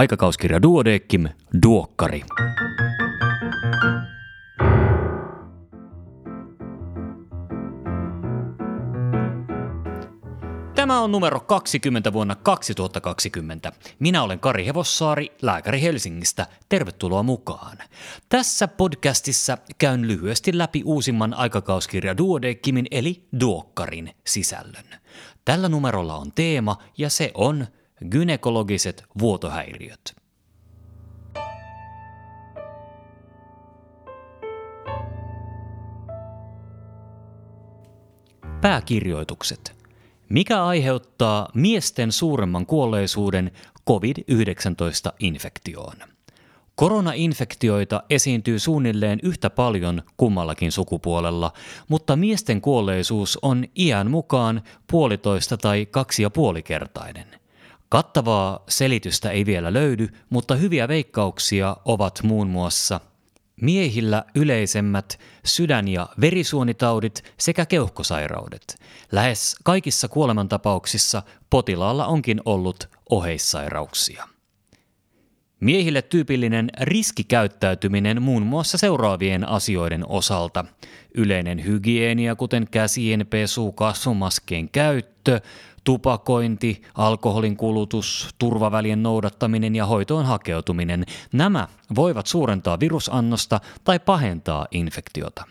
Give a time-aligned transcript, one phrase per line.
[0.00, 1.28] Aikakauskirja Duodeckim,
[1.62, 2.22] Duokkari.
[10.74, 13.72] Tämä on numero 20 vuonna 2020.
[13.98, 16.46] Minä olen Kari Hevossaari, lääkäri Helsingistä.
[16.68, 17.78] Tervetuloa mukaan.
[18.28, 24.84] Tässä podcastissa käyn lyhyesti läpi uusimman aikakauskirja Duodeckimin eli Duokkarin sisällön.
[25.44, 27.66] Tällä numerolla on teema ja se on
[28.10, 30.14] gynekologiset vuotohäiriöt.
[38.60, 39.74] Pääkirjoitukset–
[40.30, 43.50] mikä aiheuttaa miesten suuremman kuolleisuuden
[43.88, 45.96] COVID-19-infektioon?
[46.74, 51.52] Koronainfektioita esiintyy suunnilleen yhtä paljon kummallakin sukupuolella,
[51.88, 57.39] mutta miesten kuolleisuus on iän mukaan puolitoista tai kaksi ja puolikertainen.
[57.90, 63.00] Kattavaa selitystä ei vielä löydy, mutta hyviä veikkauksia ovat muun muassa–
[63.60, 68.76] Miehillä yleisemmät sydän- ja verisuonitaudit sekä keuhkosairaudet.
[69.12, 74.28] Lähes kaikissa kuolemantapauksissa potilaalla onkin ollut oheissairauksia.
[75.60, 80.64] Miehille tyypillinen riskikäyttäytyminen muun muassa seuraavien asioiden osalta.
[81.14, 85.40] Yleinen hygienia, kuten käsien pesu, kasvomaskeen käyttö,
[85.84, 95.44] tupakointi, alkoholin kulutus, turvavälien noudattaminen ja hoitoon hakeutuminen, nämä voivat suurentaa virusannosta tai pahentaa infektiota.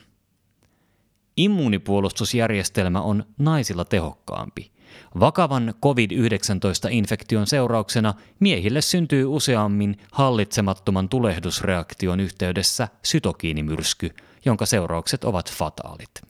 [1.38, 4.72] Immuunipuolustusjärjestelmä on naisilla tehokkaampi.
[5.20, 14.10] Vakavan COVID-19-infektion seurauksena miehille syntyy useammin hallitsemattoman tulehdusreaktion yhteydessä sytokiinimyrsky,
[14.46, 16.29] jonka seuraukset ovat fataalit.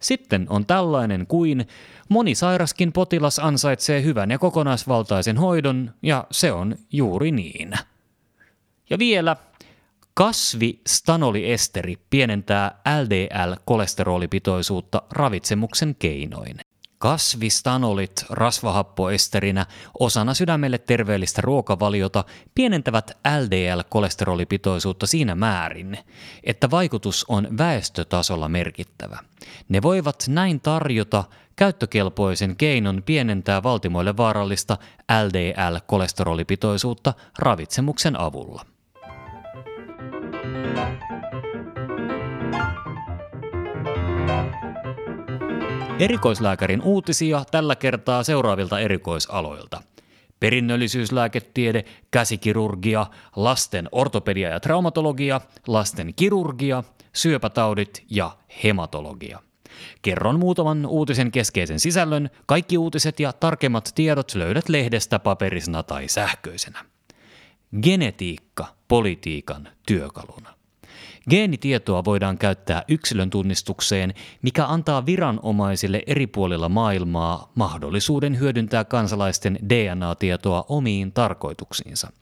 [0.00, 1.68] Sitten on tällainen kuin
[2.08, 7.72] moni sairaskin potilas ansaitsee hyvän ja kokonaisvaltaisen hoidon, ja se on juuri niin.
[8.90, 9.36] Ja vielä
[10.14, 16.65] kasvistanoliesteri pienentää LDL-kolesterolipitoisuutta ravitsemuksen keinoin.
[16.98, 19.66] Kasvistanolit rasvahappoesterinä
[19.98, 22.24] osana sydämelle terveellistä ruokavaliota
[22.54, 25.98] pienentävät LDL-kolesterolipitoisuutta siinä määrin,
[26.44, 29.18] että vaikutus on väestötasolla merkittävä.
[29.68, 31.24] Ne voivat näin tarjota
[31.56, 34.78] käyttökelpoisen keinon pienentää valtimoille vaarallista
[35.26, 38.66] LDL-kolesterolipitoisuutta ravitsemuksen avulla.
[45.98, 49.82] Erikoislääkärin uutisia tällä kertaa seuraavilta erikoisaloilta.
[50.40, 59.42] Perinnöllisyyslääketiede, käsikirurgia, lasten ortopedia ja traumatologia, lasten kirurgia, syöpätaudit ja hematologia.
[60.02, 62.30] Kerron muutaman uutisen keskeisen sisällön.
[62.46, 66.84] Kaikki uutiset ja tarkemmat tiedot löydät lehdestä paperisena tai sähköisenä.
[67.82, 70.55] Genetiikka politiikan työkaluna.
[71.30, 80.64] Geenitietoa voidaan käyttää yksilön tunnistukseen, mikä antaa viranomaisille eri puolilla maailmaa mahdollisuuden hyödyntää kansalaisten DNA-tietoa
[80.68, 82.12] omiin tarkoituksiinsa.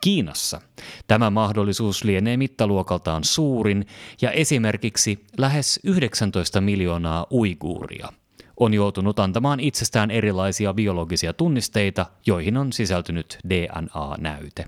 [0.00, 0.60] Kiinassa
[1.06, 3.86] tämä mahdollisuus lienee mittaluokaltaan suurin
[4.22, 8.08] ja esimerkiksi lähes 19 miljoonaa uiguuria
[8.56, 14.64] on joutunut antamaan itsestään erilaisia biologisia tunnisteita, joihin on sisältynyt DNA-näyte.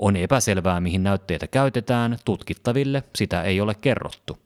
[0.00, 4.38] On epäselvää, mihin näytteitä käytetään, tutkittaville sitä ei ole kerrottu.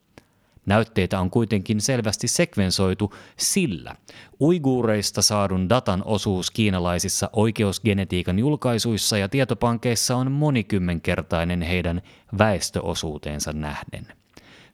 [0.65, 3.95] Näytteitä on kuitenkin selvästi sekvensoitu sillä
[4.41, 12.01] uiguureista saadun datan osuus kiinalaisissa oikeusgenetiikan julkaisuissa ja tietopankeissa on monikymmenkertainen heidän
[12.37, 14.07] väestöosuuteensa nähden.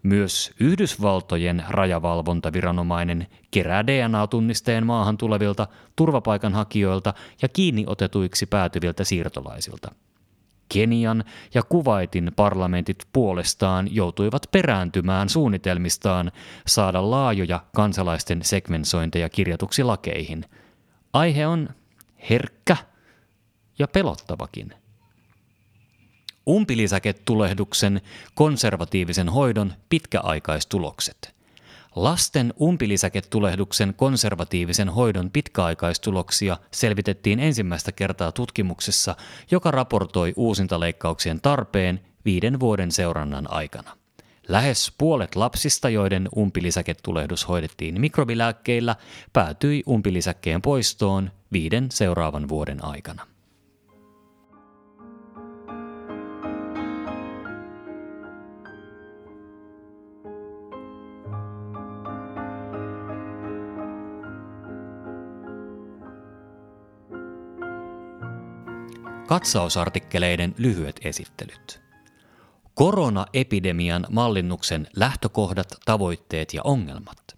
[0.04, 9.92] Myös Yhdysvaltojen rajavalvontaviranomainen kerää DNA-tunnisteen maahan tulevilta turvapaikanhakijoilta ja kiinniotetuiksi päätyviltä siirtolaisilta–
[10.74, 11.24] Kenian
[11.54, 16.32] ja Kuwaitin parlamentit puolestaan joutuivat perääntymään suunnitelmistaan
[16.68, 20.46] saada laajoja kansalaisten segmensointeja kirjatuksi lakeihin.
[21.14, 21.70] Aihe on
[22.30, 22.78] herkkä
[23.80, 24.74] ja pelottavakin.
[26.50, 28.02] Umpilisäketulehduksen
[28.36, 31.18] konservatiivisen hoidon pitkäaikaistulokset–
[31.96, 39.16] Lasten umpilisäketulehduksen konservatiivisen hoidon pitkäaikaistuloksia selvitettiin ensimmäistä kertaa tutkimuksessa,
[39.52, 43.98] joka raportoi uusintaleikkauksien tarpeen viiden vuoden seurannan aikana.
[44.48, 48.96] Lähes puolet lapsista, joiden umpilisäketulehdus hoidettiin mikrobilääkkeillä,
[49.34, 53.31] päätyi umpilisäkkeen poistoon viiden seuraavan vuoden aikana.
[69.32, 71.82] Katsausartikkeleiden lyhyet esittelyt.
[72.74, 77.38] Koronaepidemian mallinnuksen lähtökohdat, tavoitteet ja ongelmat.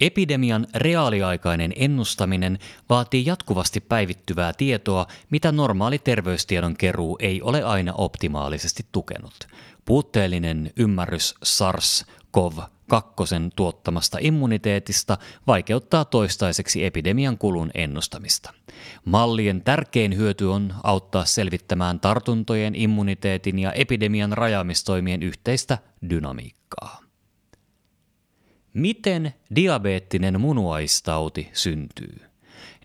[0.00, 2.58] Epidemian reaaliaikainen ennustaminen
[2.88, 9.48] vaatii jatkuvasti päivittyvää tietoa, mitä normaali terveystiedon keruu ei ole aina optimaalisesti tukenut.
[9.84, 11.34] Puutteellinen ymmärrys
[12.92, 18.54] SARS-CoV-2 tuottamasta immuniteetista vaikeuttaa toistaiseksi epidemian kulun ennustamista.
[19.04, 25.78] Mallien tärkein hyöty on auttaa selvittämään tartuntojen, immuniteetin ja epidemian rajaamistoimien yhteistä
[26.10, 27.02] dynamiikkaa.
[28.74, 32.20] Miten diabeettinen munuaistauti syntyy?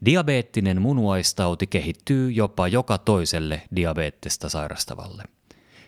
[0.06, 5.24] Diabeettinen munuaistauti kehittyy jopa joka toiselle diabeettista sairastavalle.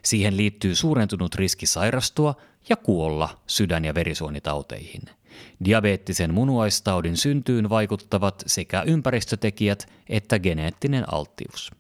[0.06, 2.36] Siihen liittyy suurentunut riski sairastua
[2.70, 5.02] ja kuolla sydän- ja verisuonitauteihin.
[5.66, 11.72] Diabeettisen munuaistaudin syntyyn vaikuttavat sekä ympäristötekijät että geneettinen alttius.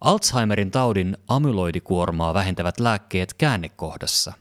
[0.00, 4.32] Alzheimerin taudin amyloidikuormaa vähentävät lääkkeet käännekohdassa.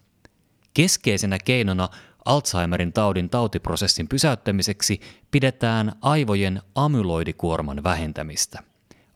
[0.74, 1.90] Keskeisenä keinona
[2.26, 8.64] Alzheimerin taudin tautiprosessin pysäyttämiseksi pidetään aivojen amyloidikuorman vähentämistä.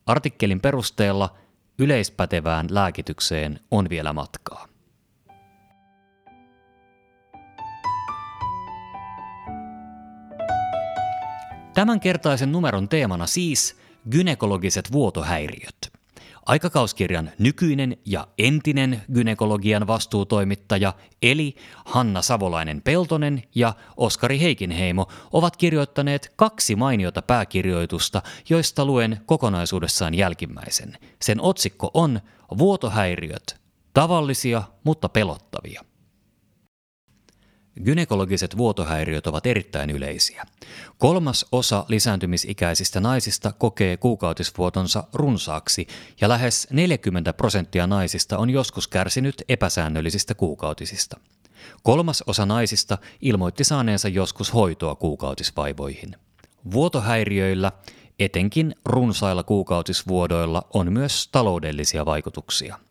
[0.06, 1.38] Artikkelin perusteella
[1.80, 4.67] yleispätevään lääkitykseen on vielä matkaa.
[11.78, 13.78] Tämänkertaisen numeron teemana siis
[14.12, 15.92] gynekologiset vuotohäiriöt.
[16.46, 26.76] Aikakauskirjan nykyinen ja entinen gynekologian vastuutoimittaja eli Hanna Savolainen-Peltonen ja Oskari Heikinheimo ovat kirjoittaneet kaksi
[26.76, 30.98] mainiota pääkirjoitusta, joista luen kokonaisuudessaan jälkimmäisen.
[31.22, 32.20] Sen otsikko on
[32.58, 33.62] Vuotohäiriöt.
[33.94, 35.87] Tavallisia, mutta pelottavia.
[37.84, 40.44] Gynekologiset vuotohäiriöt ovat erittäin yleisiä.
[40.98, 45.88] Kolmas osa lisääntymisikäisistä naisista kokee kuukautisvuotonsa runsaaksi
[46.22, 51.20] ja lähes 40 prosenttia naisista on joskus kärsinyt epäsäännöllisistä kuukautisista.
[51.84, 56.16] Kolmas osa naisista ilmoitti saaneensa joskus hoitoa kuukautisvaivoihin.
[56.72, 57.72] Vuotohäiriöillä,
[58.20, 62.80] etenkin runsailla kuukautisvuodoilla, on myös taloudellisia vaikutuksia–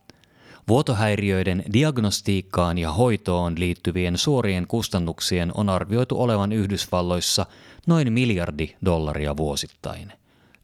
[0.68, 7.46] Vuotohäiriöiden diagnostiikkaan ja hoitoon liittyvien suorien kustannuksien on arvioitu olevan Yhdysvalloissa
[7.86, 10.12] noin miljardi dollaria vuosittain.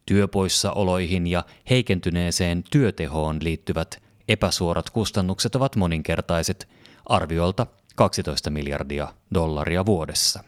[0.06, 6.68] Työpoissaoloihin ja heikentyneeseen työtehoon liittyvät epäsuorat kustannukset ovat moninkertaiset,
[7.06, 7.66] arviolta
[7.96, 10.44] 12 miljardia dollaria vuodessa.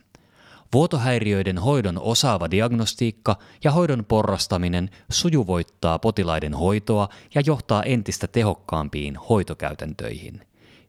[0.73, 10.47] Vuotohäiriöiden hoidon osaava diagnostiikka ja hoidon porrastaminen sujuvoittaa potilaiden hoitoa ja johtaa entistä tehokkaampiin hoitokäytäntöihin.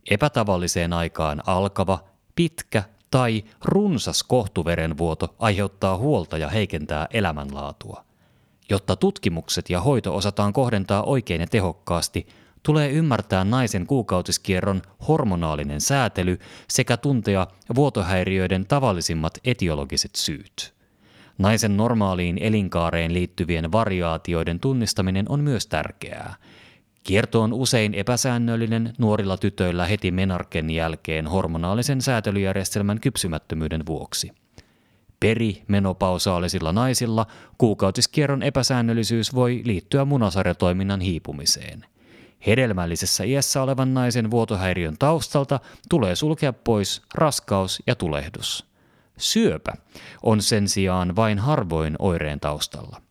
[0.10, 2.00] Epätavalliseen aikaan alkava,
[2.36, 8.06] pitkä tai runsas kohtuverenvuoto aiheuttaa huolta ja heikentää elämänlaatua.
[8.70, 12.28] Jotta tutkimukset ja hoito osataan kohdentaa oikein ja tehokkaasti,
[12.66, 20.74] tulee ymmärtää naisen kuukautiskierron hormonaalinen säätely sekä tuntea vuotohäiriöiden tavallisimmat etiologiset syyt.
[21.38, 26.36] Naisen normaaliin elinkaareen liittyvien variaatioiden tunnistaminen on myös tärkeää.
[27.04, 34.32] Kierto on usein epäsäännöllinen nuorilla tytöillä heti menarken jälkeen hormonaalisen säätelyjärjestelmän kypsymättömyyden vuoksi.
[35.20, 37.26] Perimenopausaalisilla naisilla
[37.58, 41.86] kuukautiskierron epäsäännöllisyys voi liittyä munasarjatoiminnan hiipumiseen–
[42.48, 45.60] Hedelmällisessä iässä olevan naisen vuotohäiriön taustalta
[45.90, 48.66] tulee sulkea pois raskaus ja tulehdus.
[49.18, 49.74] Syöpä
[50.24, 53.02] on sen sijaan vain harvoin oireen taustalla.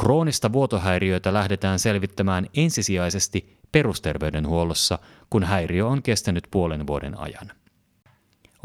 [0.00, 4.98] Kroonista vuotohäiriötä lähdetään selvittämään ensisijaisesti perusterveydenhuollossa,
[5.30, 7.52] kun häiriö on kestänyt puolen vuoden ajan.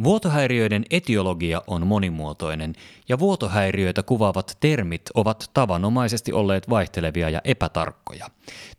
[0.04, 2.74] Vuotohäiriöiden etiologia on monimuotoinen
[3.10, 8.28] ja vuotohäiriöitä kuvaavat termit ovat tavanomaisesti olleet vaihtelevia ja epätarkkoja.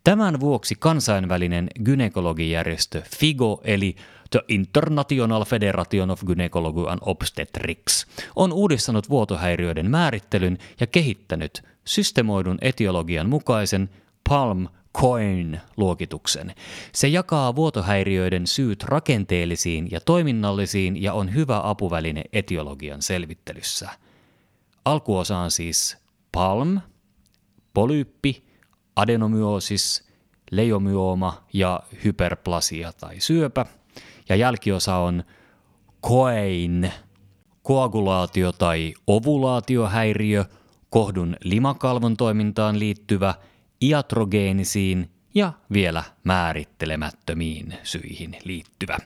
[0.05, 3.97] Tämän vuoksi kansainvälinen gynekologijärjestö FIGO eli
[4.31, 13.29] The International Federation of Gynecology and Obstetrics on uudistanut vuotohäiriöiden määrittelyn ja kehittänyt systemoidun etiologian
[13.29, 13.91] mukaisen
[14.29, 14.67] PALM
[14.99, 16.55] Coin-luokituksen.
[16.95, 23.91] Se jakaa vuotohäiriöiden syyt rakenteellisiin ja toiminnallisiin ja on hyvä apuväline etiologian selvittelyssä.
[24.85, 25.97] Alkuosa on siis
[26.33, 26.81] palm,
[27.75, 28.45] polyyppi,
[28.97, 30.09] adenomyoosis,
[30.51, 33.67] leiomyoma ja hyperplasia tai syöpä.
[34.29, 35.25] Ja jälkiosa on
[36.01, 36.93] koein,
[37.63, 40.45] koagulaatio tai ovulaatiohäiriö,
[40.91, 43.35] kohdun limakalvon toimintaan liittyvä–
[43.83, 48.99] iatrogeenisiin ja vielä määrittelemättömiin syihin liittyvä.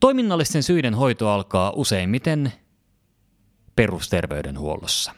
[0.00, 2.52] Toiminnallisten syiden hoito alkaa useimmiten
[3.76, 5.12] perusterveydenhuollossa.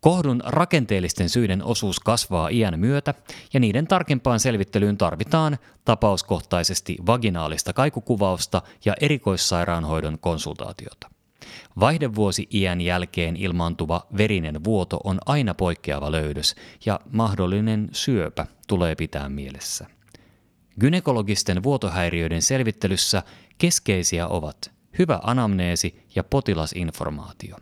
[0.00, 3.14] Kohdun rakenteellisten syiden osuus kasvaa iän myötä
[3.52, 11.10] ja niiden tarkempaan selvittelyyn tarvitaan tapauskohtaisesti vaginaalista kaikukuvausta ja erikoissairaanhoidon konsultaatiota.
[11.80, 16.54] Vaihdevuosi iän jälkeen ilmaantuva verinen vuoto on aina poikkeava löydös
[16.86, 19.86] ja mahdollinen syöpä tulee pitää mielessä.
[20.80, 23.22] Gynekologisten vuotohäiriöiden selvittelyssä
[23.58, 27.56] keskeisiä ovat hyvä anamneesi ja potilasinformaatio.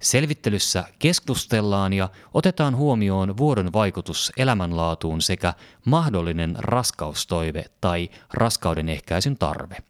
[0.00, 9.76] Selvittelyssä keskustellaan ja otetaan huomioon vuodon vaikutus elämänlaatuun sekä mahdollinen raskaustoive tai raskauden ehkäisyn tarve–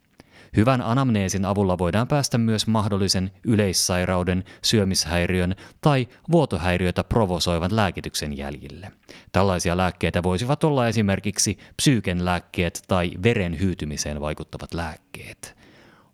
[0.57, 8.91] Hyvän anamneesin avulla voidaan päästä myös mahdollisen yleissairauden, syömishäiriön tai vuotohäiriötä provosoivan lääkityksen jäljille.
[9.31, 15.57] Tällaisia lääkkeitä voisivat olla esimerkiksi psyyken lääkkeet tai veren hyytymiseen vaikuttavat lääkkeet.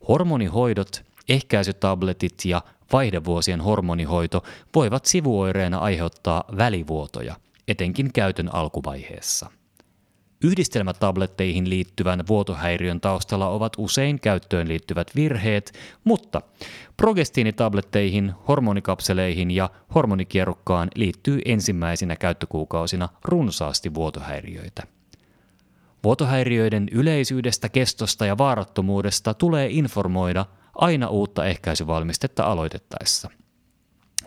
[0.08, 2.62] Hormonihoidot, ehkäisytabletit ja
[2.94, 4.44] vaihdevuosien hormonihoito
[4.76, 7.36] voivat sivuoireena aiheuttaa välivuotoja,
[7.68, 9.50] etenkin käytön alkuvaiheessa.
[10.44, 16.42] Yhdistelmätabletteihin liittyvän vuotohäiriön taustalla ovat usein käyttöön liittyvät virheet, mutta
[16.98, 24.84] progestiinitabletteihin, hormonikapseleihin ja hormonikierukkaan liittyy ensimmäisinä käyttökuukausina runsaasti vuotohäiriöitä.
[26.04, 33.30] Vuotohäiriöiden yleisyydestä, kestosta ja vaarattomuudesta tulee informoida aina uutta ehkäisyvalmistetta aloitettaessa.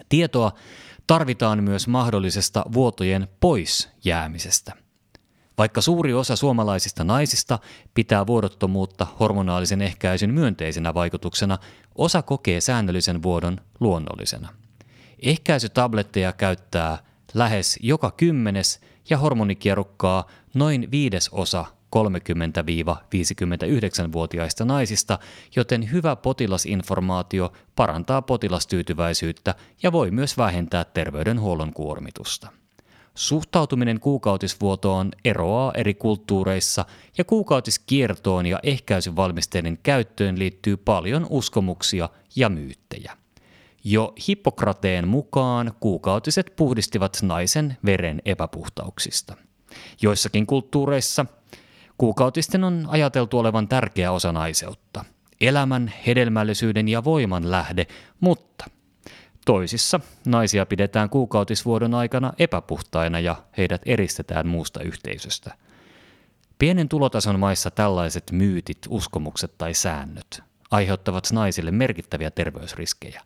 [0.09, 0.53] Tietoa
[1.07, 4.73] tarvitaan myös mahdollisesta vuotojen pois jäämisestä–
[5.61, 7.59] vaikka suuri osa suomalaisista naisista
[7.95, 11.59] pitää vuodottomuutta hormonaalisen ehkäisyn myönteisenä vaikutuksena,
[11.95, 14.49] osa kokee säännöllisen vuodon luonnollisena.
[15.23, 16.99] Ehkäisytabletteja käyttää
[17.35, 21.65] lähes joka kymmenes ja hormonikierukkaa noin viidesosa
[21.97, 25.19] 30-59-vuotiaista naisista,
[25.57, 32.60] joten hyvä potilasinformaatio parantaa potilastyytyväisyyttä ja voi myös vähentää terveydenhuollon kuormitusta.
[33.21, 36.85] Suhtautuminen kuukautisvuotoon eroaa eri kulttuureissa
[37.19, 43.17] ja kuukautiskiertoon ja ehkäisyvalmisteiden käyttöön liittyy paljon uskomuksia ja myyttejä.
[43.85, 49.37] Jo Hippokrateen mukaan kuukautiset puhdistivat naisen veren epäpuhtauksista.
[50.03, 51.27] Joissakin kulttuureissa
[51.99, 55.05] kuukautisten on ajateltu olevan tärkeä osa naiseutta,
[55.41, 57.87] elämän, hedelmällisyyden ja voiman lähde,
[58.21, 58.71] mutta–
[59.51, 65.55] Toisissa naisia pidetään kuukautisvuodon aikana epäpuhtaina ja heidät eristetään muusta yhteisöstä.
[66.59, 73.23] Pienen tulotason maissa tällaiset myytit, uskomukset tai säännöt aiheuttavat naisille merkittäviä terveysriskejä.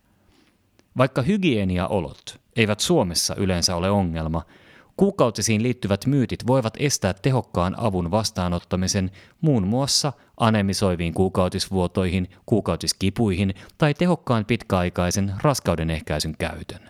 [0.97, 4.43] Vaikka hygieniaolot eivät Suomessa yleensä ole ongelma–
[4.97, 9.11] Kuukautisiin liittyvät myytit voivat estää tehokkaan avun vastaanottamisen
[9.41, 16.81] muun muassa anemisoiviin kuukautisvuotoihin, kuukautiskipuihin tai tehokkaan pitkäaikaisen raskauden ehkäisyn käytön.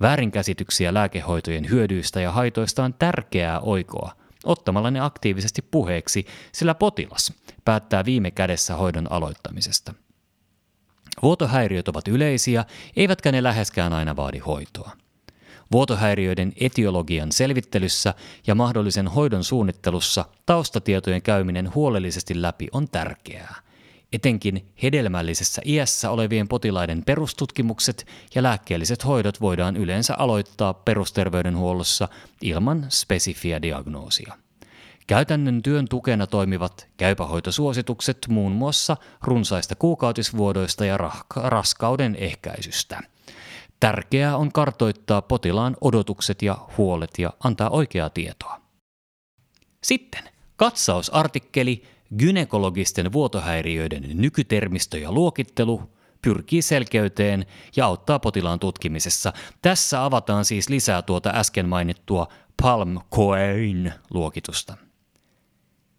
[0.00, 4.12] Väärinkäsityksiä lääkehoitojen hyödyistä ja haitoista on tärkeää oikoa
[4.44, 7.32] ottamalla ne aktiivisesti puheeksi, sillä potilas
[7.64, 9.94] päättää viime kädessä hoidon aloittamisesta.
[11.22, 12.64] Vuotohäiriöt ovat yleisiä,
[12.96, 14.90] eivätkä ne läheskään aina vaadi hoitoa.
[15.72, 18.14] Vuotohäiriöiden etiologian selvittelyssä
[18.46, 23.54] ja mahdollisen hoidon suunnittelussa taustatietojen käyminen huolellisesti läpi on tärkeää.
[24.12, 32.08] Etenkin hedelmällisessä iässä olevien potilaiden perustutkimukset ja lääkkeelliset hoidot voidaan yleensä aloittaa perusterveydenhuollossa
[32.42, 34.34] ilman spesifiä diagnoosia.
[35.06, 40.98] Käytännön työn tukena toimivat käypähoitosuositukset muun muassa runsaista kuukautisvuodoista ja
[41.36, 43.00] raskauden ehkäisystä–
[43.82, 48.60] Tärkeää on kartoittaa potilaan odotukset ja huolet ja antaa oikeaa tietoa.
[49.82, 50.22] Sitten
[50.56, 51.82] katsausartikkeli
[52.18, 55.82] Gynekologisten vuotohäiriöiden nykytermistö ja luokittelu
[56.22, 57.46] pyrkii selkeyteen
[57.76, 59.32] ja auttaa potilaan tutkimisessa.
[59.62, 62.28] Tässä avataan siis lisää tuota äsken mainittua
[62.62, 64.76] Palm Coin luokitusta.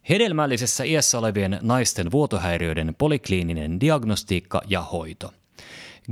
[0.09, 5.33] Hedelmällisessä iässä olevien naisten vuotohäiriöiden polikliininen diagnostiikka ja hoito–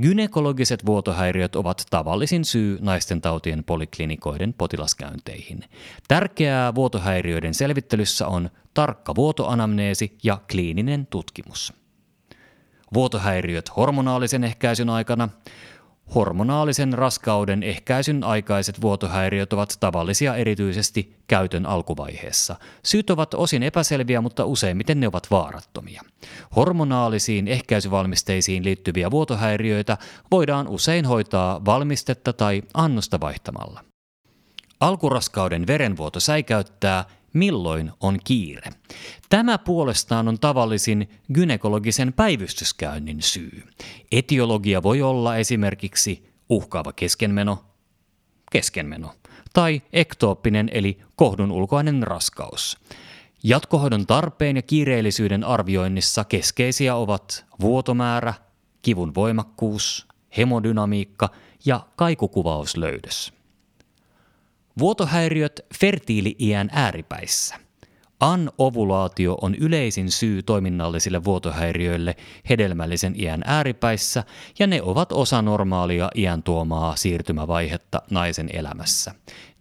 [0.00, 5.64] Gynekologiset vuotohäiriöt ovat tavallisin syy naisten tautien poliklinikoiden potilaskäynteihin.
[6.08, 11.72] Tärkeää vuotohäiriöiden selvittelyssä on tarkka vuotoanamneesi ja kliininen tutkimus.
[12.94, 15.28] Vuotohäiriöt hormonaalisen ehkäisyn aikana
[16.14, 22.56] Hormonaalisen raskauden ehkäisyn aikaiset vuotohäiriöt ovat tavallisia erityisesti käytön alkuvaiheessa.
[22.84, 26.02] Syyt ovat osin epäselviä, mutta useimmiten ne ovat vaarattomia.
[26.56, 29.98] Hormonaalisiin ehkäisyvalmisteisiin liittyviä vuotohäiriöitä
[30.30, 33.84] voidaan usein hoitaa valmistetta tai annosta vaihtamalla.
[34.80, 38.70] Alkuraskauden verenvuoto säikäyttää milloin on kiire.
[39.28, 43.62] Tämä puolestaan on tavallisin gynekologisen päivystyskäynnin syy.
[44.12, 47.64] Etiologia voi olla esimerkiksi uhkaava keskenmeno,
[48.52, 49.14] keskenmeno,
[49.52, 52.78] tai ektooppinen eli kohdun ulkoinen raskaus.
[53.44, 58.34] Jatkohoidon tarpeen ja kiireellisyyden arvioinnissa keskeisiä ovat vuotomäärä,
[58.82, 60.08] kivun voimakkuus,
[60.38, 61.28] hemodynamiikka
[61.64, 63.41] ja kaikukuvauslöydös.
[64.78, 67.54] Vuotohäiriöt fertiili-iän ääripäissä.
[68.20, 72.16] Anovulaatio on yleisin syy toiminnallisille vuotohäiriöille
[72.50, 74.24] hedelmällisen iän ääripäissä,
[74.58, 79.14] ja ne ovat osa normaalia iän tuomaa siirtymävaihetta naisen elämässä.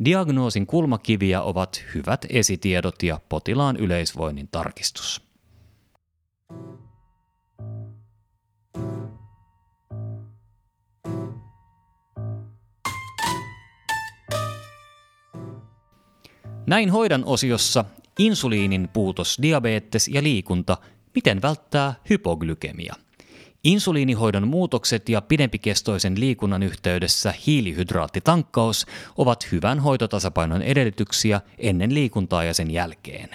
[0.05, 5.30] Diagnoosin kulmakiviä ovat hyvät esitiedot ja potilaan yleisvoinnin tarkistus.
[16.71, 17.85] Näin hoidan osiossa
[18.19, 20.77] insuliinin puutos, diabetes ja liikunta,
[21.15, 22.95] miten välttää hypoglykemia.
[23.63, 28.85] Insuliinihoidon muutokset ja pidempikestoisen liikunnan yhteydessä hiilihydraattitankkaus
[29.17, 33.29] ovat hyvän hoitotasapainon edellytyksiä ennen liikuntaa ja sen jälkeen.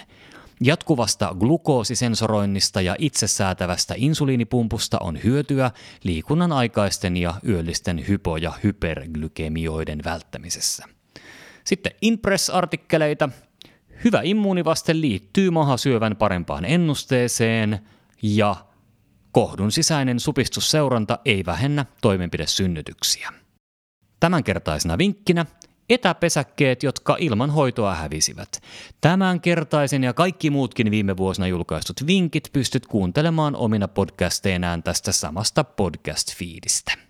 [0.61, 5.71] Jatkuvasta glukoosisensoroinnista ja itsesäätävästä insuliinipumpusta on hyötyä
[6.03, 10.96] liikunnan aikaisten ja yöllisten hypo- ja hyperglykemioiden välttämisessä.
[11.67, 13.29] Sitten Impress-artikkeleita.
[14.03, 17.79] Hyvä immuunivaste liittyy mahasyövän parempaan ennusteeseen
[18.21, 18.55] ja
[19.31, 23.33] kohdun sisäinen supistusseuranta ei vähennä toimenpidesynnytyksiä.
[24.19, 25.45] Tämänkertaisena vinkkinä
[25.89, 28.61] etäpesäkkeet, jotka ilman hoitoa hävisivät.
[29.01, 37.06] Tämänkertaisen ja kaikki muutkin viime vuosina julkaistut vinkit pystyt kuuntelemaan omina podcasteinään tästä samasta podcast-fiidistä.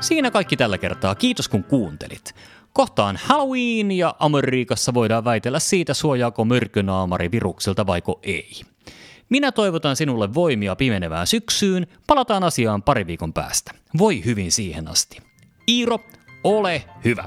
[0.00, 1.14] Siinä kaikki tällä kertaa.
[1.14, 2.34] Kiitos kun kuuntelit.
[2.72, 8.50] Kohtaan Halloween ja Amerikassa voidaan väitellä siitä, suojaako myrkynaamari viruksilta vaiko ei.
[9.28, 11.86] Minä toivotan sinulle voimia pimenevään syksyyn.
[12.06, 13.72] Palataan asiaan pari viikon päästä.
[13.98, 15.18] Voi hyvin siihen asti.
[15.68, 15.98] Iiro,
[16.44, 17.24] ole hyvä!